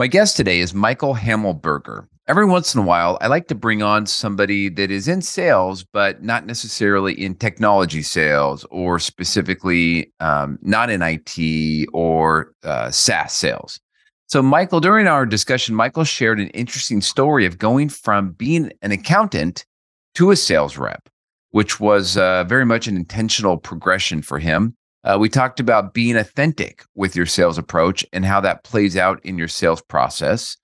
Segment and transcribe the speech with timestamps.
[0.00, 2.06] My guest today is Michael Hammelburger.
[2.28, 5.82] Every once in a while, I like to bring on somebody that is in sales,
[5.82, 13.32] but not necessarily in technology sales or specifically um, not in IT or uh, SaaS
[13.32, 13.80] sales.
[14.28, 18.92] So, Michael, during our discussion, Michael shared an interesting story of going from being an
[18.92, 19.66] accountant
[20.14, 21.08] to a sales rep,
[21.50, 24.76] which was uh, very much an intentional progression for him.
[25.04, 29.24] Uh, we talked about being authentic with your sales approach and how that plays out
[29.24, 30.56] in your sales process.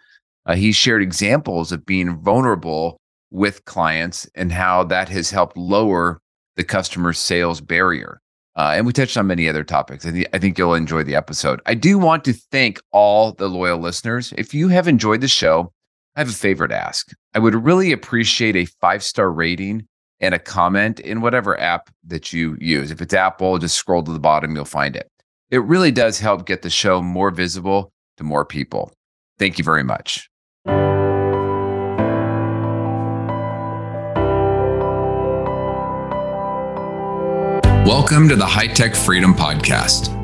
[0.46, 6.20] Uh, he shared examples of being vulnerable with clients and how that has helped lower
[6.56, 8.20] the customer sales barrier.
[8.56, 10.06] Uh, and we touched on many other topics.
[10.06, 11.61] I, th- I think you'll enjoy the episode.
[11.66, 14.32] I do want to thank all the loyal listeners.
[14.39, 15.72] If you have enjoyed the show,
[16.14, 17.11] I have a favor to ask.
[17.34, 19.89] I would really appreciate a five star rating
[20.21, 22.91] and a comment in whatever app that you use.
[22.91, 25.11] If it's Apple, just scroll to the bottom, you'll find it.
[25.50, 28.93] It really does help get the show more visible to more people.
[29.39, 30.29] Thank you very much.
[37.87, 40.23] Welcome to the High Tech Freedom Podcast.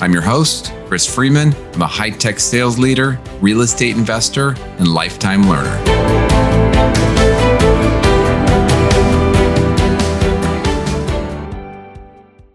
[0.00, 1.52] I'm your host, Chris Freeman.
[1.74, 5.76] I'm a high tech sales leader, real estate investor, and lifetime learner.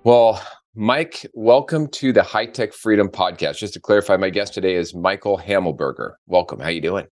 [0.05, 0.41] Well,
[0.73, 3.57] Mike, welcome to the High Tech Freedom Podcast.
[3.57, 6.13] Just to clarify, my guest today is Michael Hammelburger.
[6.27, 6.61] Welcome.
[6.61, 7.07] How you doing?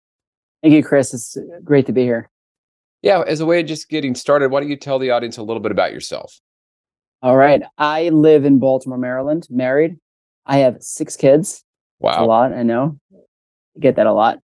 [0.62, 1.12] Thank you, Chris.
[1.12, 2.30] It's great to be here.
[3.02, 5.44] Yeah, as a way of just getting started, why don't you tell the audience a
[5.44, 6.40] little bit about yourself?
[7.24, 7.64] All right.
[7.80, 9.98] I live in Baltimore, Maryland, married,
[10.50, 11.64] I have six kids.
[12.00, 12.12] Wow.
[12.12, 12.54] That's a lot.
[12.54, 12.98] I know.
[13.14, 14.40] I get that a lot.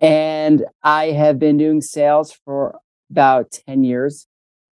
[0.00, 2.78] And I have been doing sales for
[3.10, 4.26] about 10 years.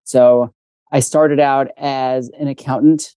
[0.03, 0.53] So
[0.91, 3.15] I started out as an accountant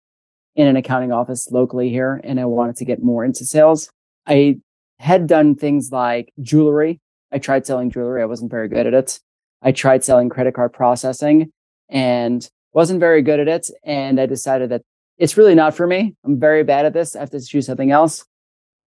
[0.56, 3.92] in an accounting office locally here, and I wanted to get more into sales.
[4.26, 4.58] I
[5.00, 7.00] had done things like jewelry.
[7.32, 8.22] I tried selling jewelry.
[8.22, 9.20] I wasn't very good at it.
[9.62, 11.52] I tried selling credit card processing
[11.88, 13.70] and wasn't very good at it.
[13.84, 14.82] And I decided that
[15.18, 16.16] it's really not for me.
[16.24, 17.16] I'm very bad at this.
[17.16, 18.26] I have to choose something else.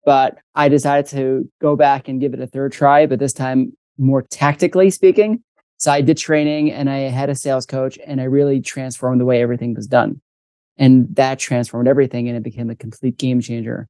[0.05, 3.77] But I decided to go back and give it a third try, but this time
[3.99, 5.43] more tactically speaking.
[5.77, 9.25] So I did training and I had a sales coach and I really transformed the
[9.25, 10.21] way everything was done.
[10.79, 13.89] And that transformed everything and it became a complete game changer.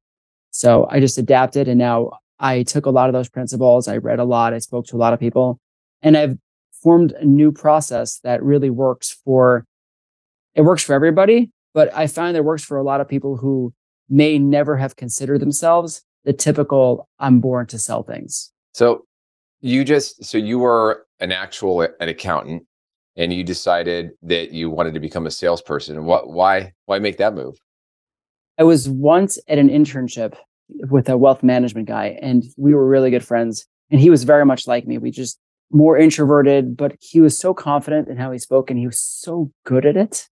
[0.51, 3.87] So I just adapted and now I took a lot of those principles.
[3.87, 4.53] I read a lot.
[4.53, 5.59] I spoke to a lot of people
[6.01, 6.37] and I've
[6.83, 9.65] formed a new process that really works for
[10.55, 13.73] it works for everybody but I find that works for a lot of people who
[14.09, 18.51] may never have considered themselves the typical I'm born to sell things.
[18.73, 19.05] So
[19.61, 22.63] you just so you were an actual uh, an accountant
[23.15, 26.05] and you decided that you wanted to become a salesperson.
[26.05, 27.57] What why why make that move?
[28.57, 30.35] I was once at an internship
[30.89, 34.45] with a wealth management guy and we were really good friends and he was very
[34.45, 34.97] much like me.
[34.97, 35.39] We just
[35.71, 39.51] more introverted, but he was so confident in how he spoke and he was so
[39.65, 40.27] good at it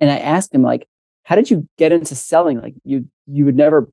[0.00, 0.86] and I asked him like,
[1.24, 2.60] how did you get into selling?
[2.60, 3.90] Like you, you would never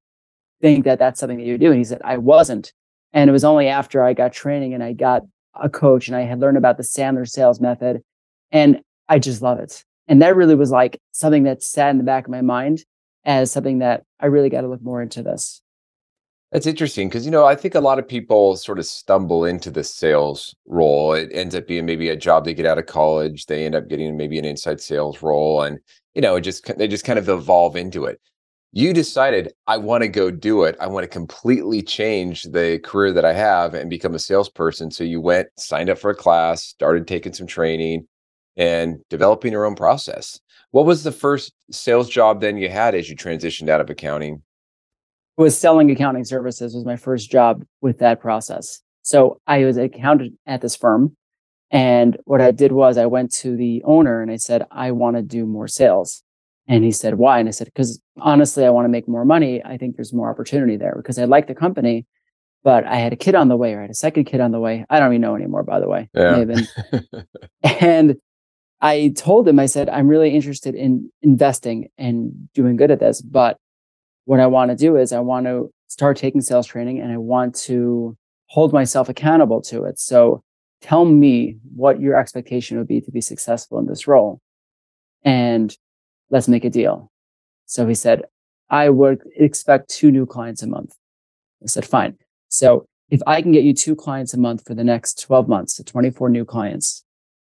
[0.61, 1.67] think that that's something that you do.
[1.67, 2.71] And he said, I wasn't.
[3.13, 5.23] And it was only after I got training and I got
[5.53, 8.01] a coach and I had learned about the Sandler sales method.
[8.51, 9.83] And I just love it.
[10.07, 12.83] And that really was like something that sat in the back of my mind
[13.23, 15.61] as something that I really got to look more into this.
[16.51, 19.69] That's interesting because you know I think a lot of people sort of stumble into
[19.71, 21.13] the sales role.
[21.13, 23.45] It ends up being maybe a job they get out of college.
[23.47, 25.79] They end up getting maybe an inside sales role, and
[26.13, 28.21] you know it just they just kind of evolve into it.
[28.73, 30.77] You decided I want to go do it.
[30.81, 34.91] I want to completely change the career that I have and become a salesperson.
[34.91, 38.07] So you went, signed up for a class, started taking some training,
[38.57, 40.39] and developing your own process.
[40.71, 44.43] What was the first sales job then you had as you transitioned out of accounting?
[45.37, 48.81] Was selling accounting services was my first job with that process.
[49.01, 51.15] So I was an accountant at this firm.
[51.71, 55.17] And what I did was I went to the owner and I said, I want
[55.17, 56.23] to do more sales.
[56.67, 57.39] And he said, why?
[57.39, 59.63] And I said, because honestly, I want to make more money.
[59.63, 62.05] I think there's more opportunity there because I like the company,
[62.63, 64.51] but I had a kid on the way or I had a second kid on
[64.51, 64.85] the way.
[64.89, 66.09] I don't even know anymore, by the way.
[66.13, 66.45] Yeah.
[67.81, 68.15] and
[68.81, 73.21] I told him, I said, I'm really interested in investing and doing good at this,
[73.21, 73.57] but
[74.25, 77.17] what I want to do is I want to start taking sales training and I
[77.17, 78.17] want to
[78.47, 79.99] hold myself accountable to it.
[79.99, 80.43] So
[80.81, 84.41] tell me what your expectation would be to be successful in this role.
[85.23, 85.75] And
[86.29, 87.11] let's make a deal.
[87.65, 88.23] So he said,
[88.69, 90.95] I would expect two new clients a month.
[91.63, 92.17] I said, fine.
[92.49, 95.75] So if I can get you two clients a month for the next 12 months,
[95.75, 97.03] so 24 new clients,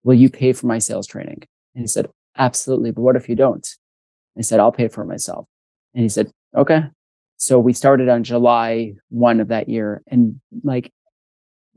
[0.03, 1.43] will you pay for my sales training?
[1.75, 2.91] And he said, absolutely.
[2.91, 3.67] But what if you don't?
[4.37, 5.47] I said, I'll pay for it myself.
[5.93, 6.83] And he said, okay.
[7.37, 10.03] So we started on July 1 of that year.
[10.07, 10.91] And like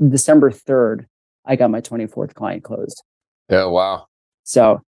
[0.06, 1.06] December 3rd,
[1.46, 3.02] I got my 24th client closed.
[3.48, 3.66] Yeah.
[3.66, 4.06] Wow.
[4.44, 4.80] So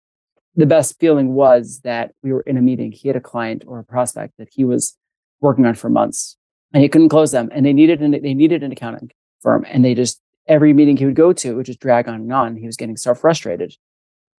[0.55, 2.91] the best feeling was that we were in a meeting.
[2.91, 4.97] He had a client or a prospect that he was
[5.41, 6.37] working on for months
[6.73, 7.49] and he couldn't close them.
[7.53, 9.11] And they needed an, they needed an accounting
[9.41, 9.65] firm.
[9.69, 12.55] And they just, every meeting he would go to would just drag on and on.
[12.57, 13.73] He was getting so frustrated.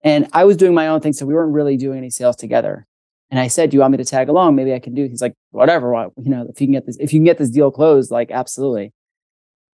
[0.02, 1.12] And I was doing my own thing.
[1.14, 2.86] So we weren't really doing any sales together.
[3.30, 4.54] And I said, "Do you want me to tag along?
[4.54, 6.10] Maybe I can do." He's like, "Whatever.
[6.16, 8.30] You know, if you can get this, if you can get this deal closed, like
[8.30, 8.92] absolutely."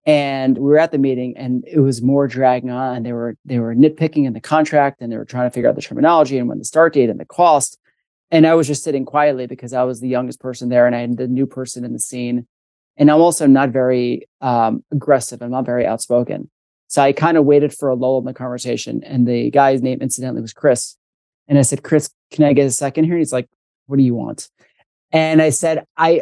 [0.05, 3.03] And we were at the meeting, and it was more dragging on.
[3.03, 5.75] They were they were nitpicking in the contract, and they were trying to figure out
[5.75, 7.77] the terminology and when the start date and the cost.
[8.31, 11.01] And I was just sitting quietly because I was the youngest person there, and I
[11.01, 12.47] had the new person in the scene.
[12.97, 15.41] And I'm also not very um, aggressive.
[15.41, 16.49] I'm not very outspoken.
[16.87, 19.01] So I kind of waited for a lull in the conversation.
[19.03, 20.97] And the guy's name, incidentally, was Chris.
[21.51, 23.15] And I said, Chris, can I get a second here?
[23.15, 23.49] And he's like,
[23.87, 24.47] what do you want?
[25.11, 26.21] And I said, I,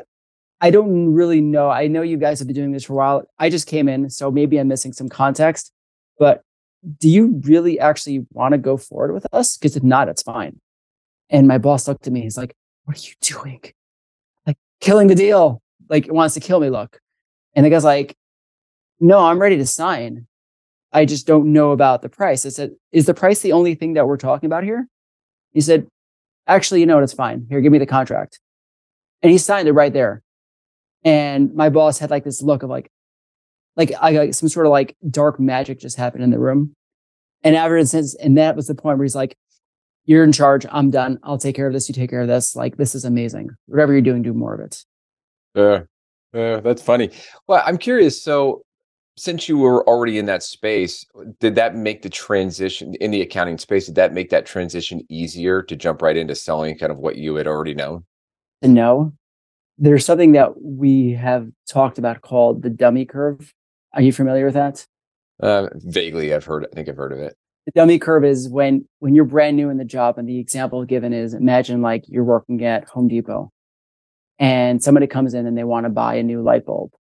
[0.60, 1.70] I don't really know.
[1.70, 3.24] I know you guys have been doing this for a while.
[3.38, 5.72] I just came in, so maybe I'm missing some context.
[6.18, 6.42] But
[6.98, 9.56] do you really actually want to go forward with us?
[9.56, 10.60] Because if not, it's fine.
[11.30, 12.22] And my boss looked at me.
[12.22, 12.56] He's like,
[12.86, 13.62] "What are you doing?
[14.48, 15.62] Like killing the deal?
[15.90, 17.00] Like it wants to kill me." Look,
[17.54, 18.18] and the guy's like,
[19.00, 20.26] "No, I'm ready to sign.
[20.92, 23.94] I just don't know about the price." I said, "Is the price the only thing
[23.94, 24.88] that we're talking about here?"
[25.54, 25.88] He said,
[26.48, 27.04] actually, you know what?
[27.04, 27.46] It's fine.
[27.50, 28.40] Here, give me the contract.
[29.22, 30.22] And he signed it right there.
[31.04, 32.90] And my boss had like this look of like,
[33.76, 36.74] like I got some sort of like dark magic just happened in the room.
[37.44, 39.38] And ever since, and that was the point where he's like,
[40.06, 40.66] you're in charge.
[40.72, 41.20] I'm done.
[41.24, 41.88] I'll take care of this.
[41.88, 42.56] You take care of this.
[42.56, 43.52] Like, this is amazing.
[43.68, 44.84] Whatever you're doing, do more of it.
[45.56, 45.82] Yeah.
[46.34, 47.12] Yeah, that's funny.
[47.48, 48.22] Well, I'm curious.
[48.22, 48.64] So
[49.20, 51.06] since you were already in that space,
[51.40, 53.86] did that make the transition in the accounting space?
[53.86, 57.36] Did that make that transition easier to jump right into selling kind of what you
[57.36, 58.06] had already known?
[58.62, 59.14] No.
[59.78, 63.54] There's something that we have talked about called the dummy curve.
[63.94, 64.86] Are you familiar with that?
[65.42, 66.66] Uh, vaguely, I've heard.
[66.72, 67.36] I think I've heard of it.
[67.66, 70.84] The dummy curve is when when you're brand new in the job, and the example
[70.86, 73.52] given is imagine like you're working at Home Depot,
[74.38, 76.92] and somebody comes in and they want to buy a new light bulb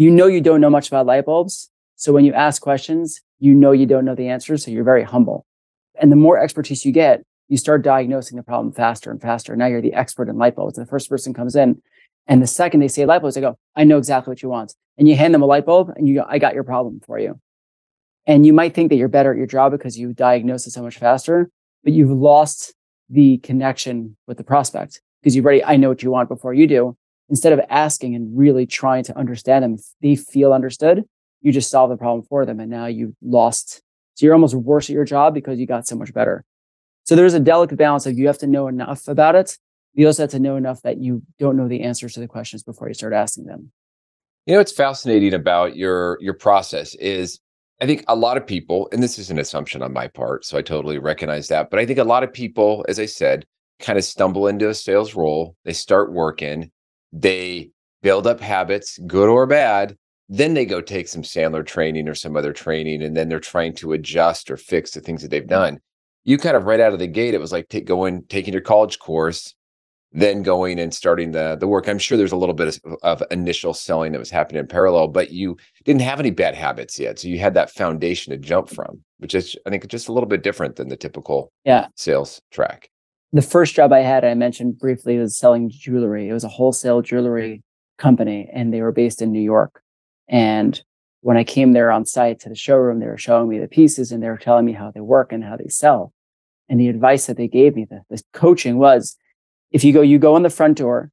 [0.00, 1.70] you know you don't know much about light bulbs.
[1.96, 4.64] So when you ask questions, you know you don't know the answers.
[4.64, 5.44] So you're very humble.
[6.00, 9.54] And the more expertise you get, you start diagnosing the problem faster and faster.
[9.54, 10.76] Now you're the expert in light bulbs.
[10.76, 11.82] The first person comes in,
[12.26, 14.74] and the second they say light bulbs, they go, I know exactly what you want.
[14.96, 17.18] And you hand them a light bulb and you go, I got your problem for
[17.18, 17.38] you.
[18.26, 20.82] And you might think that you're better at your job because you diagnose it so
[20.82, 21.50] much faster,
[21.84, 22.72] but you've lost
[23.10, 26.66] the connection with the prospect because you've already, I know what you want before you
[26.66, 26.96] do
[27.30, 31.04] instead of asking and really trying to understand them, they feel understood,
[31.40, 32.60] you just solve the problem for them.
[32.60, 33.80] And now you've lost.
[34.14, 36.44] So you're almost worse at your job because you got so much better.
[37.04, 39.56] So there's a delicate balance of you have to know enough about it.
[39.94, 42.62] You also have to know enough that you don't know the answers to the questions
[42.62, 43.72] before you start asking them.
[44.46, 47.40] You know what's fascinating about your your process is
[47.80, 50.58] I think a lot of people, and this is an assumption on my part, so
[50.58, 53.46] I totally recognize that, but I think a lot of people, as I said,
[53.78, 55.56] kind of stumble into a sales role.
[55.64, 56.70] They start working,
[57.12, 57.70] they
[58.02, 59.96] build up habits, good or bad.
[60.28, 63.74] Then they go take some Sandler training or some other training, and then they're trying
[63.76, 65.80] to adjust or fix the things that they've done.
[66.24, 68.62] You kind of right out of the gate, it was like take, going taking your
[68.62, 69.54] college course,
[70.12, 71.88] then going and starting the the work.
[71.88, 75.08] I'm sure there's a little bit of, of, initial selling that was happening in parallel,
[75.08, 78.68] but you didn't have any bad habits yet, so you had that foundation to jump
[78.68, 82.40] from, which is I think just a little bit different than the typical yeah sales
[82.52, 82.88] track
[83.32, 86.28] the first job I had, I mentioned briefly, was selling jewelry.
[86.28, 87.62] It was a wholesale jewelry
[87.98, 89.82] company, and they were based in New York.
[90.28, 90.80] And
[91.20, 94.10] when I came there on site to the showroom, they were showing me the pieces
[94.10, 96.12] and they were telling me how they work and how they sell.
[96.68, 99.16] And the advice that they gave me, the, the coaching was
[99.70, 101.10] if you go, you go in the front door,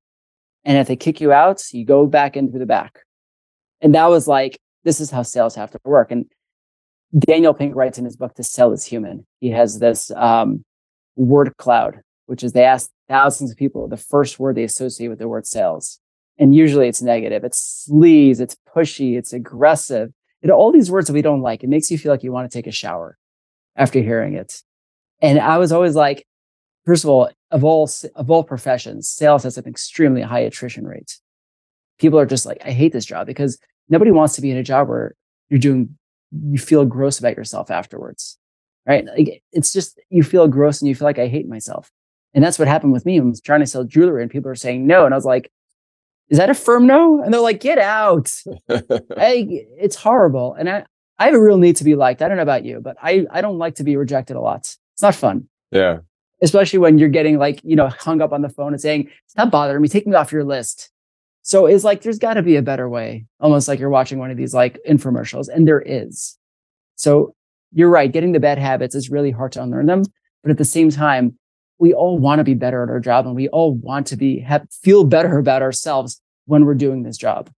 [0.64, 3.00] and if they kick you out, you go back into the back.
[3.82, 6.12] And that was like, this is how sales have to work.
[6.12, 6.26] And
[7.18, 9.26] Daniel Pink writes in his book, To Sell is Human.
[9.40, 10.64] He has this um,
[11.18, 15.18] word cloud which is they ask thousands of people the first word they associate with
[15.18, 16.00] the word sales.
[16.38, 17.44] And usually it's negative.
[17.44, 20.14] It's sleaze, it's pushy, it's aggressive.
[20.44, 21.64] You all these words that we don't like.
[21.64, 23.18] It makes you feel like you want to take a shower
[23.76, 24.62] after hearing it.
[25.20, 26.28] And I was always like,
[26.86, 31.18] first of all, of all of all professions, sales has an extremely high attrition rate.
[31.98, 33.58] People are just like, I hate this job because
[33.90, 35.16] nobody wants to be in a job where
[35.50, 35.98] you're doing
[36.44, 38.38] you feel gross about yourself afterwards.
[38.88, 39.06] Right.
[39.06, 41.92] Like it's just you feel gross and you feel like I hate myself.
[42.34, 43.20] And that's what happened with me.
[43.20, 45.06] I was trying to sell jewelry and people are saying no.
[45.06, 45.52] And I was like,
[46.30, 47.22] is that a firm no?
[47.22, 48.32] And they're like, get out.
[48.70, 49.48] I,
[49.80, 50.54] it's horrible.
[50.54, 50.86] And I,
[51.20, 52.22] I have a real need to be liked.
[52.22, 54.60] I don't know about you, but I, I don't like to be rejected a lot.
[54.94, 55.48] It's not fun.
[55.72, 56.00] Yeah.
[56.42, 59.50] Especially when you're getting like, you know, hung up on the phone and saying, stop
[59.50, 60.92] bothering me, take me off your list.
[61.42, 64.32] So it's like, there's got to be a better way, almost like you're watching one
[64.32, 66.38] of these like infomercials, and there is.
[66.96, 67.36] So
[67.72, 68.12] you're right.
[68.12, 70.04] Getting the bad habits is really hard to unlearn them.
[70.44, 71.38] But at the same time,
[71.80, 74.40] we all want to be better at our job and we all want to be
[74.40, 77.50] have, feel better about ourselves when we're doing this job.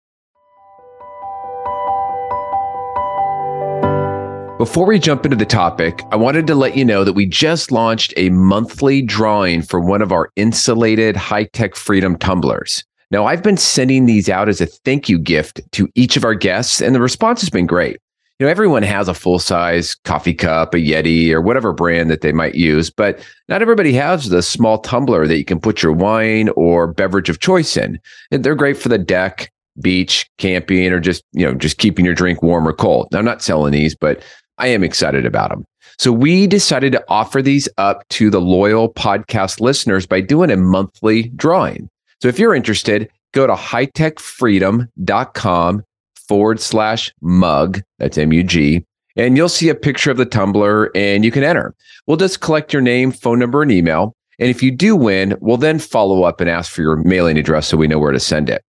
[4.58, 7.70] Before we jump into the topic, I wanted to let you know that we just
[7.70, 12.82] launched a monthly drawing for one of our insulated high tech freedom tumblers.
[13.12, 16.34] Now, I've been sending these out as a thank you gift to each of our
[16.34, 17.98] guests, and the response has been great
[18.38, 22.20] you know, everyone has a full size coffee cup, a Yeti, or whatever brand that
[22.20, 23.18] they might use, but
[23.48, 27.40] not everybody has the small tumbler that you can put your wine or beverage of
[27.40, 27.98] choice in.
[28.30, 32.14] And they're great for the deck, beach, camping, or just, you know, just keeping your
[32.14, 33.08] drink warm or cold.
[33.10, 34.22] Now, I'm not selling these, but
[34.58, 35.64] I am excited about them.
[35.98, 40.56] So we decided to offer these up to the loyal podcast listeners by doing a
[40.56, 41.90] monthly drawing.
[42.22, 45.84] So if you're interested, go to hightechfreedom.com
[46.28, 47.80] forward slash mug.
[47.98, 48.84] That's M U G.
[49.16, 51.74] And you'll see a picture of the tumbler and you can enter.
[52.06, 54.14] We'll just collect your name, phone number, and email.
[54.38, 57.66] And if you do win, we'll then follow up and ask for your mailing address
[57.66, 58.62] so we know where to send it.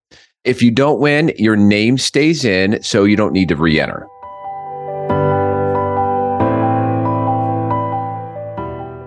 [0.44, 4.08] If you don't win, your name stays in, so you don't need to re enter.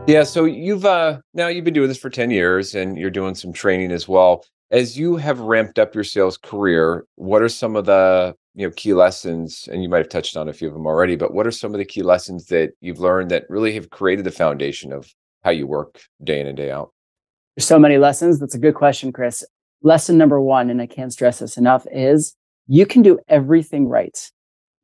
[0.07, 3.35] Yeah, so you've uh now you've been doing this for 10 years and you're doing
[3.35, 4.45] some training as well.
[4.71, 8.73] As you have ramped up your sales career, what are some of the you know
[8.77, 11.47] key lessons and you might have touched on a few of them already but what
[11.47, 14.93] are some of the key lessons that you've learned that really have created the foundation
[14.93, 16.93] of how you work day in and day out?
[17.57, 18.39] There's so many lessons.
[18.39, 19.45] That's a good question chris.
[19.83, 22.37] Lesson number one and i can't stress this enough is
[22.69, 24.31] you can do everything right.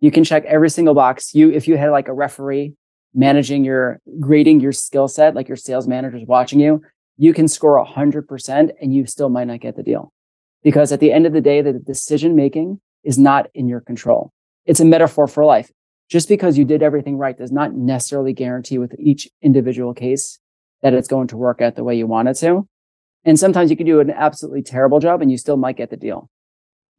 [0.00, 1.34] You can check every single box.
[1.34, 2.74] You if you had like a referee
[3.14, 6.82] managing your grading your skill set like your sales managers watching you
[7.18, 10.12] you can score 100% and you still might not get the deal.
[10.62, 14.30] Because at the end of the day the decision making is not in your control.
[14.66, 15.70] It's a metaphor for life.
[16.10, 20.38] Just because you did everything right does not necessarily guarantee with each individual case
[20.82, 22.68] that it's going to work out the way you want it to.
[23.24, 25.96] And sometimes you can do an absolutely terrible job and you still might get the
[25.96, 26.28] deal.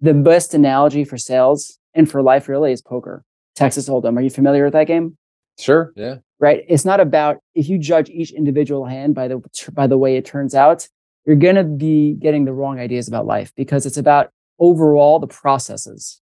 [0.02, 3.24] The best analogy for sales and for life really is poker.
[3.56, 4.18] Texas Hold'em.
[4.18, 5.16] Are you familiar with that game?
[5.60, 5.94] Sure.
[5.96, 6.16] Yeah.
[6.40, 6.64] Right.
[6.68, 9.42] It's not about if you judge each individual hand by the
[9.74, 10.88] by the way it turns out,
[11.26, 15.28] you're going to be getting the wrong ideas about life because it's about overall the
[15.28, 16.22] processes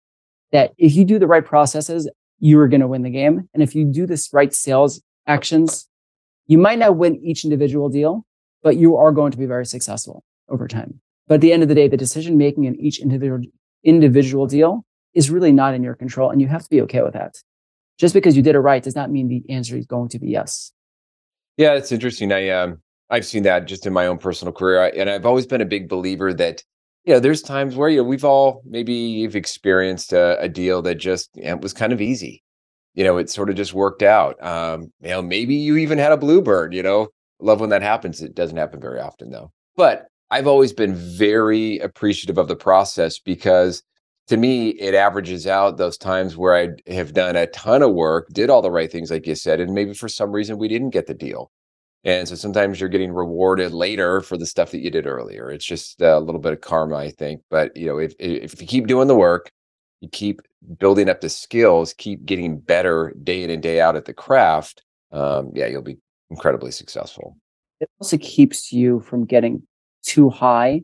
[0.52, 3.48] that if you do the right processes, you are going to win the game.
[3.54, 5.88] And if you do this right sales actions,
[6.46, 8.26] you might not win each individual deal,
[8.62, 11.00] but you are going to be very successful over time.
[11.26, 13.40] But at the end of the day, the decision making in each individual
[13.82, 16.30] individual deal is really not in your control.
[16.30, 17.36] And you have to be okay with that.
[17.98, 20.28] Just because you did it right does not mean the answer is going to be
[20.28, 20.72] yes.
[21.56, 22.32] Yeah, it's interesting.
[22.32, 24.92] I um I've seen that just in my own personal career.
[24.96, 26.62] and I've always been a big believer that
[27.04, 30.82] you know, there's times where you know, we've all maybe you've experienced a, a deal
[30.82, 32.42] that just you know, was kind of easy.
[32.94, 34.42] You know, it sort of just worked out.
[34.42, 36.72] Um, you know, maybe you even had a bluebird.
[36.74, 37.08] You know,
[37.40, 38.22] love when that happens.
[38.22, 39.52] It doesn't happen very often though.
[39.76, 43.82] But I've always been very appreciative of the process because
[44.28, 48.28] to me, it averages out those times where I have done a ton of work,
[48.32, 50.90] did all the right things, like you said, and maybe for some reason we didn't
[50.90, 51.50] get the deal.
[52.04, 55.50] And so sometimes you're getting rewarded later for the stuff that you did earlier.
[55.50, 57.40] It's just a little bit of karma, I think.
[57.50, 59.50] But you know, if if you keep doing the work,
[60.00, 60.42] you keep
[60.78, 64.82] building up the skills, keep getting better day in and day out at the craft,
[65.12, 65.98] um, yeah, you'll be
[66.30, 67.36] incredibly successful.
[67.80, 69.62] It also keeps you from getting
[70.02, 70.82] too high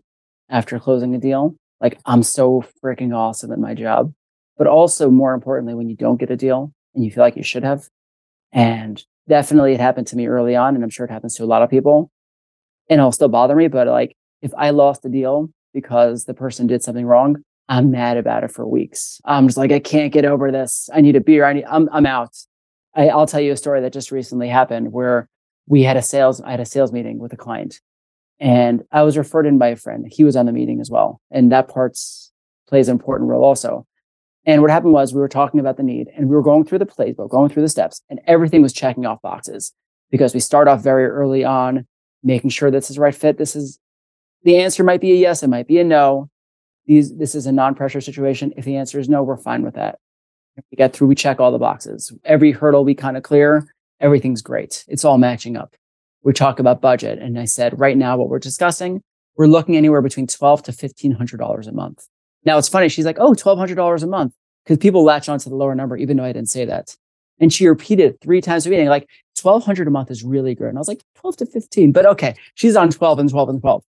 [0.48, 1.54] after closing a deal.
[1.80, 4.12] Like I'm so freaking awesome at my job.
[4.56, 7.42] But also more importantly, when you don't get a deal and you feel like you
[7.42, 7.88] should have,
[8.52, 11.46] and definitely it happened to me early on, and I'm sure it happens to a
[11.46, 12.10] lot of people.
[12.90, 16.66] And it'll still bother me, but like if I lost a deal because the person
[16.66, 17.36] did something wrong,
[17.68, 19.20] I'm mad about it for weeks.
[19.24, 20.90] I'm just like, I can't get over this.
[20.92, 21.44] I need a beer.
[21.44, 22.36] I need, I'm, I'm out.
[22.96, 25.28] I, I'll tell you a story that just recently happened where
[25.68, 27.80] we had a sales, I had a sales meeting with a client
[28.40, 30.06] and I was referred in by a friend.
[30.10, 31.20] He was on the meeting as well.
[31.30, 32.32] And that part's
[32.66, 33.86] plays an important role also.
[34.46, 36.78] And what happened was we were talking about the need and we were going through
[36.78, 39.72] the playbook, going through the steps, and everything was checking off boxes
[40.10, 41.86] because we start off very early on,
[42.22, 43.38] making sure this is the right fit.
[43.38, 43.78] This is
[44.42, 46.30] the answer might be a yes, it might be a no.
[46.86, 48.52] These, this is a non-pressure situation.
[48.56, 49.98] If the answer is no, we're fine with that.
[50.70, 52.12] We get through, we check all the boxes.
[52.24, 53.68] Every hurdle we kind of clear,
[54.00, 54.84] everything's great.
[54.88, 55.74] It's all matching up.
[56.22, 57.18] We talk about budget.
[57.18, 59.02] And I said, right now, what we're discussing,
[59.36, 62.06] we're looking anywhere between twelve to fifteen hundred dollars a month.
[62.44, 62.88] Now it's funny.
[62.88, 64.34] She's like, oh, oh, twelve hundred dollars a month.
[64.64, 66.96] Because people latch onto the lower number, even though I didn't say that.
[67.40, 69.08] And she repeated three times a meeting, like
[69.40, 70.68] 1200 a month is really good.
[70.68, 72.34] And I was like, 12 to 15, but okay.
[72.54, 73.82] She's on 12 and 12 and 12.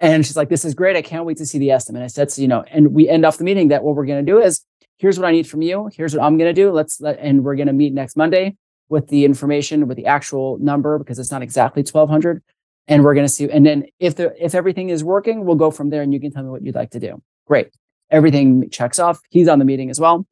[0.00, 0.96] And she's like, this is great.
[0.96, 2.02] I can't wait to see the estimate.
[2.02, 4.24] I said, so, you know, and we end off the meeting that what we're going
[4.24, 4.64] to do is
[4.98, 5.90] here's what I need from you.
[5.94, 6.72] Here's what I'm going to do.
[6.72, 8.56] Let's let, and we're going to meet next Monday
[8.88, 12.42] with the information, with the actual number, because it's not exactly 1200.
[12.88, 13.48] And we're going to see.
[13.48, 16.32] And then if the, if everything is working, we'll go from there and you can
[16.32, 17.22] tell me what you'd like to do.
[17.50, 17.70] Great.
[18.12, 19.20] Everything checks off.
[19.28, 20.24] He's on the meeting as well.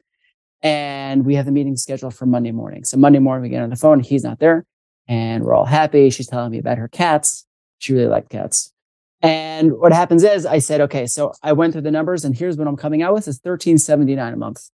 [0.62, 2.84] And we have the meeting scheduled for Monday morning.
[2.84, 3.98] So Monday morning, we get on the phone.
[3.98, 4.64] He's not there.
[5.08, 6.10] And we're all happy.
[6.10, 7.44] She's telling me about her cats.
[7.78, 8.72] She really liked cats.
[9.20, 12.56] And what happens is I said, okay, so I went through the numbers and here's
[12.56, 14.70] what I'm coming out with is 1379 a month,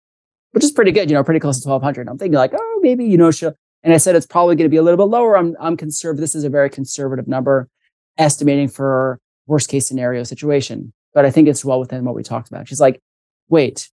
[0.52, 2.08] which is pretty good, you know, pretty close to 1200.
[2.08, 4.70] I'm thinking like, oh, maybe, you know, she'll, and I said, it's probably going to
[4.70, 5.36] be a little bit lower.
[5.36, 6.22] I'm, I'm conservative.
[6.22, 7.68] This is a very conservative number
[8.16, 12.48] estimating for worst case scenario situation, but I think it's well within what we talked
[12.48, 12.68] about.
[12.68, 13.00] She's like,
[13.48, 13.88] wait,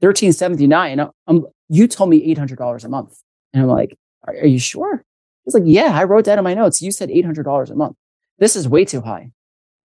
[0.00, 1.08] 1379.
[1.26, 3.18] Um, you told me $800 a month.
[3.52, 5.04] And I'm like, are, are you sure?
[5.44, 6.82] He's like, yeah, I wrote that in my notes.
[6.82, 7.96] You said $800 a month.
[8.38, 9.30] This is way too high.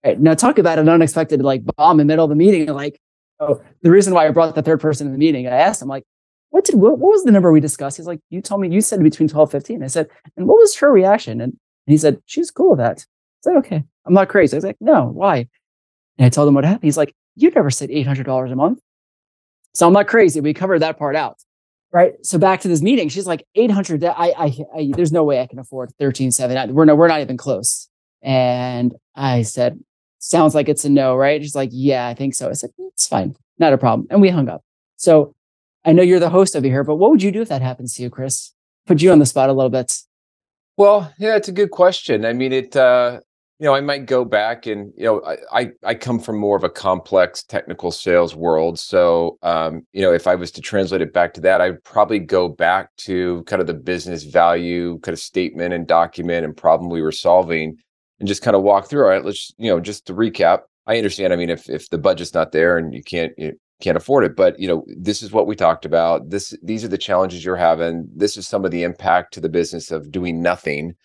[0.03, 2.67] Right, now talk about an unexpected like bomb in the middle of the meeting.
[2.67, 2.99] Like,
[3.39, 5.87] oh, the reason why I brought the third person in the meeting, I asked him
[5.87, 6.03] like,
[6.49, 7.97] what did what, what was the number we discussed?
[7.97, 9.83] He's like, you told me you said between 12, 15.
[9.83, 11.39] I said, and what was her reaction?
[11.39, 12.99] And, and he said, she's cool with that.
[12.99, 14.55] I said, okay, I'm not crazy.
[14.55, 15.47] I was like, no, why?
[16.21, 16.83] And I told him what happened.
[16.83, 18.79] He's like, you never said $800 a month.
[19.73, 20.39] So I'm not crazy.
[20.39, 21.39] We covered that part out.
[21.91, 22.13] Right.
[22.23, 24.03] So back to this meeting, she's like 800.
[24.03, 26.75] I, I, I there's no way I can afford 1379.
[26.75, 27.89] We're no, we're not even close.
[28.21, 29.79] And I said,
[30.19, 31.41] sounds like it's a no, right?
[31.41, 32.49] She's like, yeah, I think so.
[32.49, 33.35] I said, it's fine.
[33.57, 34.07] Not a problem.
[34.11, 34.63] And we hung up.
[34.97, 35.33] So
[35.83, 37.95] I know you're the host over here, but what would you do if that happens
[37.95, 38.53] to you, Chris?
[38.85, 39.91] Put you on the spot a little bit.
[40.77, 42.25] Well, yeah, it's a good question.
[42.25, 43.21] I mean, it, uh,
[43.61, 45.21] you know, I might go back and, you know,
[45.51, 48.79] I, I come from more of a complex technical sales world.
[48.79, 52.17] So, um, you know, if I was to translate it back to that, I'd probably
[52.17, 56.89] go back to kind of the business value kind of statement and document and problem
[56.89, 57.77] we were solving
[58.19, 59.03] and just kind of walk through.
[59.03, 60.61] All right, let's, you know, just to recap.
[60.87, 61.31] I understand.
[61.31, 64.35] I mean, if if the budget's not there and you can't you can't afford it,
[64.35, 66.31] but you know, this is what we talked about.
[66.31, 68.09] This these are the challenges you're having.
[68.11, 70.95] This is some of the impact to the business of doing nothing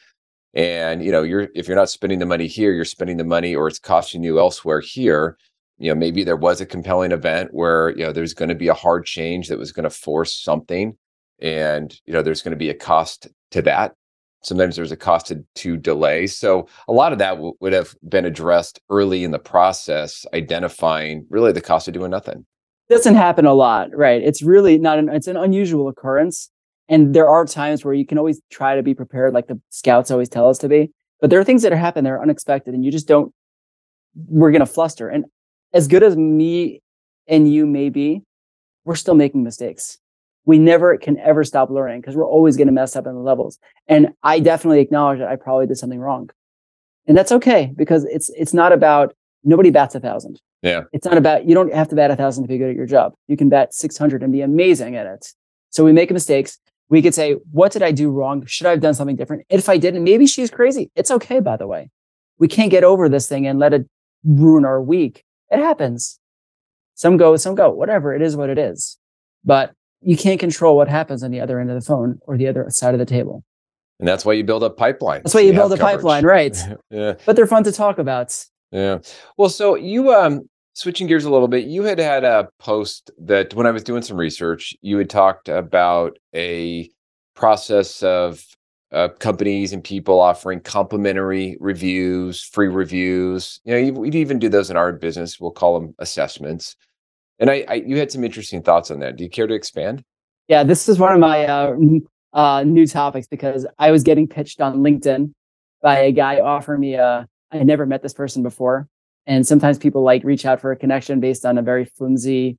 [0.57, 3.55] and you know you're if you're not spending the money here you're spending the money
[3.55, 5.37] or it's costing you elsewhere here
[5.79, 8.69] you know maybe there was a compelling event where you know there's going to be
[8.69, 10.97] a hard change that was going to force something
[11.41, 13.95] and you know there's going to be a cost to that.
[14.43, 16.27] Sometimes there's a cost to, to delay.
[16.27, 21.27] So a lot of that w- would have been addressed early in the process identifying
[21.31, 22.47] really the cost of doing nothing.
[22.89, 24.23] Doesn't happen a lot right?
[24.23, 26.51] It's really not an it's an unusual occurrence
[26.89, 30.11] and there are times where you can always try to be prepared, like the scouts
[30.11, 30.91] always tell us to be.
[31.21, 33.33] But there are things that are happen that are unexpected, and you just don't.
[34.29, 35.09] We're gonna fluster.
[35.09, 35.25] And
[35.73, 36.83] as good as me
[37.29, 38.23] and you may be,
[38.85, 39.99] we're still making mistakes.
[40.45, 43.21] We never can ever stop learning because we're always going to mess up in the
[43.21, 43.59] levels.
[43.89, 46.31] And I definitely acknowledge that I probably did something wrong,
[47.07, 50.41] and that's okay because it's it's not about nobody bats a thousand.
[50.63, 52.77] Yeah, it's not about you don't have to bat a thousand to be good at
[52.77, 53.15] your job.
[53.27, 55.35] You can bat six hundred and be amazing at it.
[55.71, 58.45] So we make mistakes we could say, what did I do wrong?
[58.47, 59.45] Should I have done something different?
[59.49, 60.91] If I didn't, maybe she's crazy.
[60.95, 61.91] It's okay, by the way.
[62.39, 63.87] We can't get over this thing and let it
[64.25, 65.25] ruin our week.
[65.51, 66.21] It happens.
[66.95, 68.15] Some go, some go, whatever.
[68.15, 68.99] It is what it is.
[69.45, 72.47] But you can't control what happens on the other end of the phone or the
[72.47, 73.43] other side of the table.
[73.99, 75.23] And that's why you build a pipeline.
[75.23, 75.97] That's why you, you build a coverage.
[75.97, 76.57] pipeline, right?
[76.91, 77.15] yeah.
[77.25, 78.45] But they're fun to talk about.
[78.71, 78.99] Yeah.
[79.37, 83.55] Well, so you um switching gears a little bit, you had had a post that
[83.55, 86.91] when I was doing some research, you had talked about a
[87.35, 88.45] process of
[88.93, 93.59] uh, companies and people offering complimentary reviews, free reviews.
[93.65, 95.41] You know, we'd even do those in our business.
[95.41, 96.77] We'll call them assessments.
[97.39, 99.17] And I, I you had some interesting thoughts on that.
[99.17, 100.05] Do you care to expand?
[100.47, 101.75] Yeah, this is one of my uh,
[102.35, 105.33] uh, new topics because I was getting pitched on LinkedIn
[105.83, 107.27] by a guy offering me a.
[107.51, 108.89] I had never met this person before,
[109.27, 112.59] and sometimes people like reach out for a connection based on a very flimsy,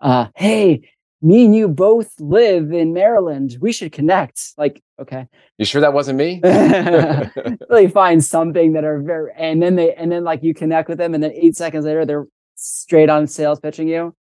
[0.00, 0.88] uh, hey,
[1.22, 3.56] me and you both live in Maryland.
[3.60, 4.52] We should connect.
[4.56, 5.26] Like, okay.
[5.58, 6.40] You sure that wasn't me?
[7.70, 10.98] they find something that are very, and then they, and then like you connect with
[10.98, 14.14] them, and then eight seconds later, they're straight on sales pitching you.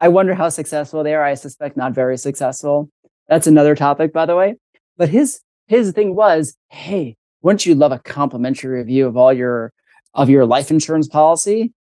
[0.00, 1.24] I wonder how successful they are.
[1.24, 2.90] I suspect not very successful.
[3.28, 4.56] That's another topic, by the way.
[4.96, 9.72] But his his thing was, hey, wouldn't you love a complimentary review of all your
[10.14, 11.72] of your life insurance policy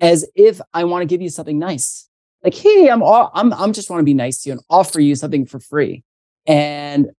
[0.00, 2.08] as if I want to give you something nice.
[2.42, 5.00] like, hey, I'm all, I'm I'm just want to be nice to you and offer
[5.00, 6.04] you something for free.
[6.46, 7.10] And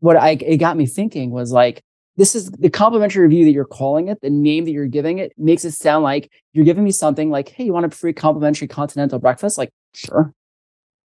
[0.00, 1.82] what I it got me thinking was like,
[2.16, 5.32] this is the complimentary review that you're calling it, the name that you're giving it
[5.36, 8.68] makes it sound like you're giving me something like, hey, you want a free complimentary
[8.68, 9.58] continental breakfast?
[9.58, 10.32] Like, sure.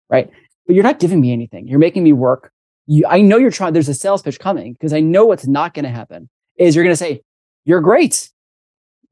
[0.09, 0.29] Right.
[0.65, 1.67] But you're not giving me anything.
[1.67, 2.51] You're making me work.
[2.87, 5.73] You, I know you're trying, there's a sales pitch coming because I know what's not
[5.73, 7.21] going to happen is you're going to say,
[7.65, 8.31] you're great.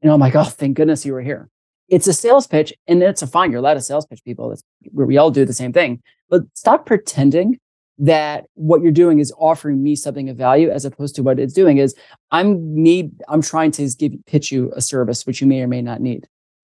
[0.04, 1.48] And I'm like, oh, thank goodness you were here.
[1.88, 3.50] It's a sales pitch and it's a fine.
[3.50, 4.50] You're allowed to sales pitch people.
[4.50, 4.62] That's
[4.92, 6.02] where we all do the same thing.
[6.28, 7.58] But stop pretending
[7.98, 11.54] that what you're doing is offering me something of value as opposed to what it's
[11.54, 11.94] doing is
[12.30, 15.80] I'm me I'm trying to give pitch you a service which you may or may
[15.80, 16.26] not need.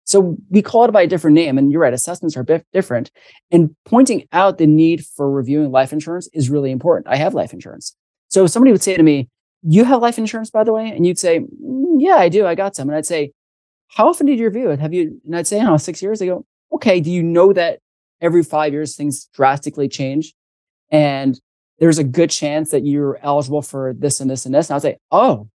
[0.04, 3.10] So we call it by a different name, and you're right, assessments are different.
[3.50, 7.08] And pointing out the need for reviewing life insurance is really important.
[7.08, 7.96] I have life insurance.
[8.28, 9.30] So if somebody would say to me,
[9.66, 10.88] You have life insurance, by the way?
[10.88, 12.46] And you'd say, mm, Yeah, I do.
[12.46, 12.88] I got some.
[12.88, 13.32] And I'd say,
[13.88, 14.80] How often did you review it?
[14.80, 15.20] Have you?
[15.24, 16.18] And I'd say, Oh, six years.
[16.18, 17.80] They go, Okay, do you know that
[18.20, 20.34] every five years things drastically change?
[20.90, 21.40] and
[21.80, 24.70] there's a good chance that you're eligible for this and this and this.
[24.70, 25.48] And I'd say, oh,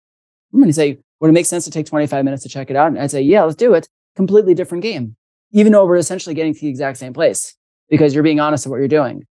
[0.53, 2.77] I'm going to say, would it make sense to take 25 minutes to check it
[2.77, 2.89] out?
[2.89, 3.89] And I'd say, yeah, let's do it.
[4.15, 5.17] Completely different game,
[5.53, 7.55] even though we're essentially getting to the exact same place
[7.91, 9.25] because you're being honest with what you're doing.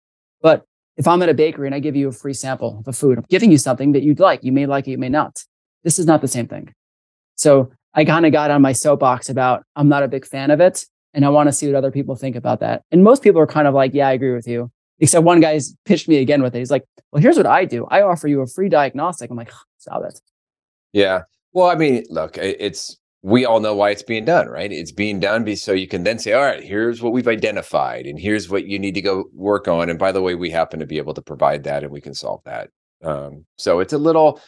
[0.40, 0.64] But
[0.96, 3.18] if I'm at a bakery and I give you a free sample of a food,
[3.18, 4.44] I'm giving you something that you'd like.
[4.44, 5.44] You may like it, you may not.
[5.84, 6.74] This is not the same thing.
[7.36, 10.60] So I kind of got on my soapbox about I'm not a big fan of
[10.60, 10.86] it.
[11.14, 12.84] And I want to see what other people think about that.
[12.90, 14.70] And most people are kind of like, yeah, I agree with you.
[14.98, 16.60] Except one guy's pitched me again with it.
[16.60, 17.86] He's like, well, here's what I do.
[17.90, 19.30] I offer you a free diagnostic.
[19.30, 20.18] I'm like, stop it.
[20.92, 21.22] Yeah.
[21.52, 24.72] Well, I mean, look, it's we all know why it's being done, right?
[24.72, 28.18] It's being done so you can then say, all right, here's what we've identified, and
[28.18, 29.88] here's what you need to go work on.
[29.88, 32.14] And by the way, we happen to be able to provide that, and we can
[32.14, 32.70] solve that.
[33.04, 34.40] Um, so it's a little,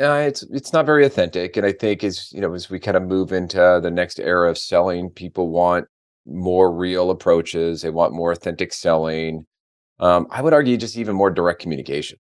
[0.00, 1.56] uh, it's it's not very authentic.
[1.56, 4.48] And I think as you know, as we kind of move into the next era
[4.48, 5.86] of selling, people want
[6.24, 7.82] more real approaches.
[7.82, 9.44] They want more authentic selling.
[9.98, 12.18] Um, I would argue just even more direct communication.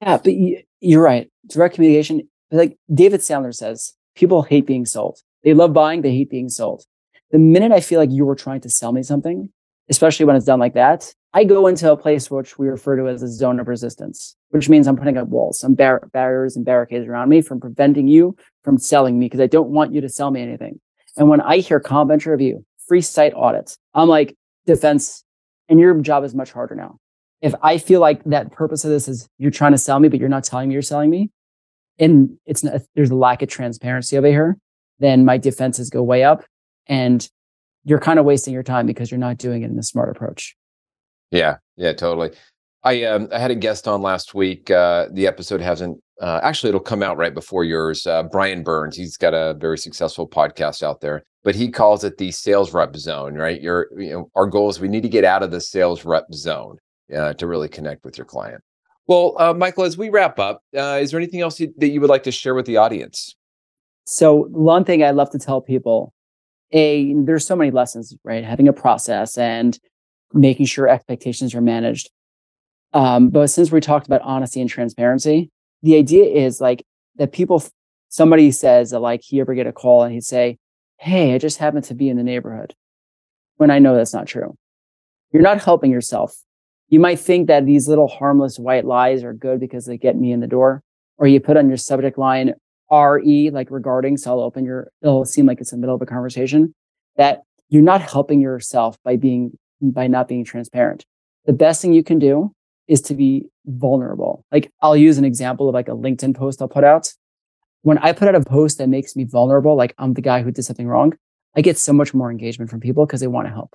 [0.00, 0.32] Yeah, but
[0.80, 1.30] you're right.
[1.46, 5.18] Direct communication, like David Sandler says, people hate being sold.
[5.44, 6.84] They love buying, they hate being sold.
[7.30, 9.50] The minute I feel like you were trying to sell me something,
[9.88, 13.08] especially when it's done like that, I go into a place which we refer to
[13.08, 16.64] as a zone of resistance, which means I'm putting up walls, some bar- barriers and
[16.64, 20.08] barricades around me from preventing you from selling me because I don't want you to
[20.08, 20.80] sell me anything.
[21.16, 25.24] And when I hear complimentary review, free site audits, I'm like, defense,
[25.68, 26.98] and your job is much harder now
[27.40, 30.20] if I feel like that purpose of this is you're trying to sell me, but
[30.20, 31.30] you're not telling me you're selling me,
[31.98, 34.58] and it's not, there's a lack of transparency over here,
[35.00, 36.44] then my defenses go way up,
[36.86, 37.28] and
[37.84, 40.56] you're kind of wasting your time because you're not doing it in a smart approach.
[41.30, 42.30] Yeah, yeah, totally.
[42.82, 44.70] I um, I had a guest on last week.
[44.70, 48.06] Uh, the episode hasn't uh, actually it'll come out right before yours.
[48.06, 52.18] Uh, Brian Burns, he's got a very successful podcast out there, but he calls it
[52.18, 53.34] the sales rep zone.
[53.34, 56.04] Right, your you know our goal is we need to get out of the sales
[56.04, 56.78] rep zone
[57.14, 58.62] uh, to really connect with your client.
[59.06, 62.00] Well, uh, Michael, as we wrap up, uh, is there anything else you, that you
[62.00, 63.34] would like to share with the audience?
[64.12, 66.12] So, one thing I love to tell people,
[66.72, 68.44] a there's so many lessons, right?
[68.44, 69.78] Having a process and
[70.32, 72.10] making sure expectations are managed.
[72.92, 75.50] Um, but since we talked about honesty and transparency,
[75.82, 76.84] the idea is like
[77.16, 77.62] that people,
[78.08, 80.58] somebody says that like he ever get a call and he'd say,
[80.98, 82.74] "Hey, I just happened to be in the neighborhood,"
[83.58, 84.56] when I know that's not true.
[85.32, 86.36] You're not helping yourself
[86.90, 90.32] you might think that these little harmless white lies are good because they get me
[90.32, 90.82] in the door.
[91.18, 92.54] Or you put on your subject line
[92.90, 96.02] RE, like regarding, so I'll open your, it'll seem like it's in the middle of
[96.02, 96.74] a conversation.
[97.16, 101.04] That you're not helping yourself by being, by not being transparent.
[101.46, 102.52] The best thing you can do
[102.88, 104.44] is to be vulnerable.
[104.50, 107.12] Like I'll use an example of like a LinkedIn post I'll put out.
[107.82, 110.50] When I put out a post that makes me vulnerable, like I'm the guy who
[110.50, 111.14] did something wrong,
[111.56, 113.74] I get so much more engagement from people because they want to help.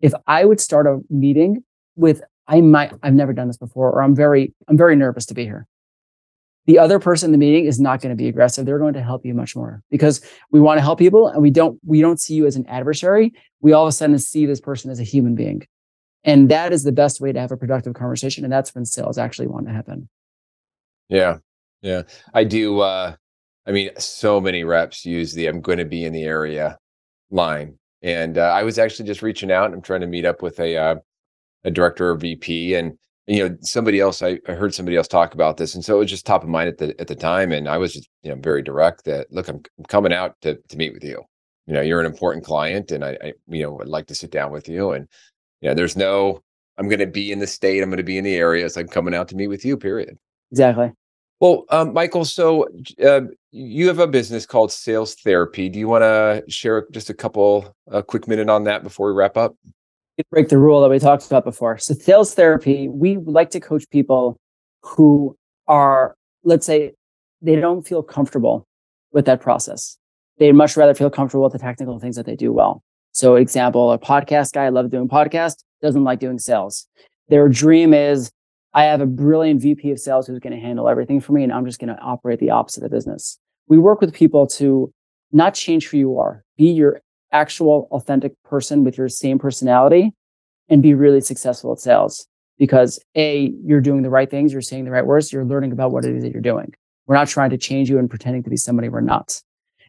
[0.00, 1.62] If I would start a meeting
[1.96, 5.34] with I might, I've never done this before, or I'm very, I'm very nervous to
[5.34, 5.66] be here.
[6.66, 8.64] The other person in the meeting is not going to be aggressive.
[8.64, 11.50] They're going to help you much more because we want to help people and we
[11.50, 13.32] don't, we don't see you as an adversary.
[13.60, 15.66] We all of a sudden see this person as a human being.
[16.24, 18.44] And that is the best way to have a productive conversation.
[18.44, 20.08] And that's when sales actually want to happen.
[21.10, 21.38] Yeah.
[21.82, 22.02] Yeah.
[22.32, 22.80] I do.
[22.80, 23.16] Uh,
[23.66, 26.78] I mean, so many reps use the I'm going to be in the area
[27.30, 27.78] line.
[28.00, 29.66] And uh, I was actually just reaching out.
[29.66, 30.94] And I'm trying to meet up with a, uh,
[31.64, 34.22] a director or VP, and you know somebody else.
[34.22, 36.48] I, I heard somebody else talk about this, and so it was just top of
[36.48, 37.52] mind at the at the time.
[37.52, 40.56] And I was just you know very direct that look, I'm, I'm coming out to
[40.56, 41.22] to meet with you.
[41.66, 44.30] You know, you're an important client, and I, I you know would like to sit
[44.30, 44.92] down with you.
[44.92, 45.08] And
[45.60, 46.42] you know, there's no
[46.76, 47.82] I'm going to be in the state.
[47.82, 48.68] I'm going to be in the area.
[48.76, 49.76] i'm coming out to meet with you.
[49.76, 50.18] Period.
[50.50, 50.92] Exactly.
[51.40, 52.68] Well, um, Michael, so
[53.04, 55.68] uh, you have a business called Sales Therapy.
[55.68, 59.14] Do you want to share just a couple, a quick minute on that before we
[59.14, 59.54] wrap up?
[60.30, 61.78] Break the rule that we talked about before.
[61.78, 64.36] So sales therapy, we like to coach people
[64.82, 66.92] who are, let's say,
[67.42, 68.66] they don't feel comfortable
[69.12, 69.98] with that process.
[70.38, 72.82] They'd much rather feel comfortable with the technical things that they do well.
[73.12, 76.86] So example, a podcast guy, love doing podcast, doesn't like doing sales.
[77.28, 78.30] Their dream is
[78.72, 81.52] I have a brilliant VP of sales who's going to handle everything for me and
[81.52, 83.38] I'm just going to operate the opposite of business.
[83.68, 84.92] We work with people to
[85.30, 87.00] not change who you are, be your
[87.34, 90.12] actual authentic person with your same personality
[90.68, 92.26] and be really successful at sales
[92.58, 95.90] because a you're doing the right things you're saying the right words you're learning about
[95.90, 96.72] what it is that you're doing.
[97.06, 99.42] We're not trying to change you and pretending to be somebody we're not.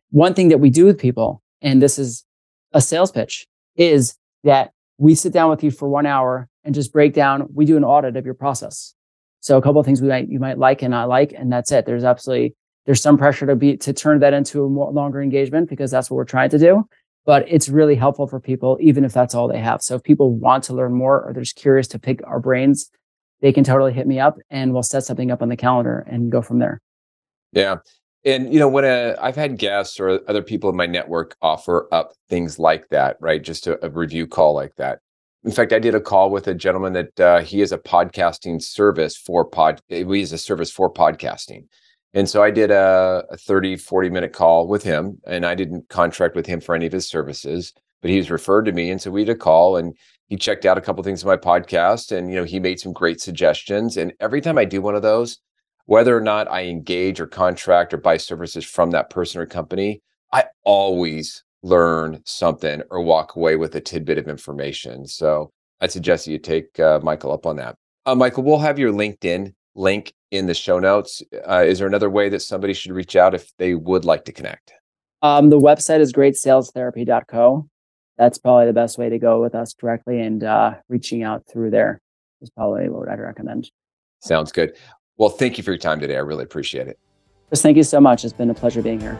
[0.10, 2.26] One thing that we do with people and this is
[2.74, 6.92] a sales pitch is that we sit down with you for one hour and just
[6.92, 8.94] break down we do an audit of your process.
[9.40, 11.72] So a couple of things we might you might like and not like and that's
[11.72, 11.86] it.
[11.86, 12.56] There's absolutely
[12.86, 16.10] there's some pressure to be to turn that into a more longer engagement because that's
[16.10, 16.84] what we're trying to do
[17.26, 19.82] but it's really helpful for people, even if that's all they have.
[19.82, 22.90] So if people want to learn more or they're just curious to pick our brains,
[23.42, 26.32] they can totally hit me up and we'll set something up on the calendar and
[26.32, 26.82] go from there.
[27.52, 27.78] Yeah.
[28.24, 31.88] And you know, when a, I've had guests or other people in my network offer
[31.92, 33.44] up things like that, right?
[33.44, 35.00] Just a, a review call like that.
[35.44, 38.62] In fact, I did a call with a gentleman that uh, he is a podcasting
[38.62, 39.80] service for pod.
[39.90, 41.66] He is a service for podcasting.
[42.16, 45.90] And so I did a, a 30, 40 minute call with him, and I didn't
[45.90, 48.90] contract with him for any of his services, but he was referred to me.
[48.90, 49.96] And so we did a call and
[50.28, 52.94] he checked out a couple things in my podcast and you know he made some
[52.94, 55.40] great suggestions and every time i do one of those
[55.86, 60.02] whether or not i engage or contract or buy services from that person or company
[60.34, 65.52] i always learn something or walk away with a tidbit of information so
[65.82, 67.76] i suggest you take uh, michael up on that
[68.06, 71.22] uh, michael we'll have your linkedin link in the show notes.
[71.48, 74.32] Uh, is there another way that somebody should reach out if they would like to
[74.32, 74.74] connect?
[75.22, 77.68] Um, the website is greatsalestherapy.co.
[78.18, 81.72] That's probably the best way to go with us directly and uh, reaching out through
[81.72, 82.00] there
[82.42, 83.70] is probably what I'd recommend.
[84.22, 84.76] Sounds good.
[85.18, 86.16] Well, thank you for your time today.
[86.16, 87.00] I really appreciate it.
[87.50, 88.24] Chris, thank you so much.
[88.24, 89.20] It's been a pleasure being here.